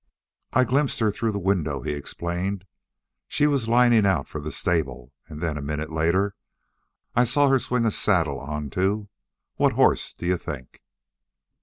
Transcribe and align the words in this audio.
"I 0.53 0.63
glimpsed 0.63 0.97
her 1.01 1.11
through 1.11 1.31
the 1.31 1.37
window," 1.37 1.81
he 1.83 1.91
explained. 1.91 2.65
"She 3.27 3.45
was 3.45 3.67
lining 3.69 4.03
out 4.03 4.27
for 4.27 4.41
the 4.41 4.51
stable 4.51 5.13
and 5.27 5.41
then 5.41 5.59
a 5.59 5.61
minute 5.61 5.91
later 5.91 6.33
I 7.15 7.23
saw 7.23 7.49
her 7.49 7.59
swing 7.59 7.85
a 7.85 7.91
saddle 7.91 8.39
onto 8.39 9.09
what 9.57 9.73
horse 9.73 10.11
d'you 10.13 10.37
think?" 10.37 10.81